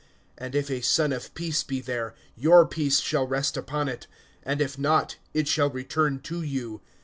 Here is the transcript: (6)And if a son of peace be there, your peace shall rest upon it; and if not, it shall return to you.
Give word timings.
(6)And 0.39 0.55
if 0.55 0.71
a 0.71 0.81
son 0.81 1.13
of 1.13 1.31
peace 1.35 1.61
be 1.61 1.79
there, 1.79 2.15
your 2.35 2.65
peace 2.67 3.01
shall 3.01 3.27
rest 3.27 3.55
upon 3.55 3.87
it; 3.87 4.07
and 4.41 4.59
if 4.59 4.79
not, 4.79 5.17
it 5.31 5.47
shall 5.47 5.69
return 5.69 6.19
to 6.21 6.41
you. 6.41 6.81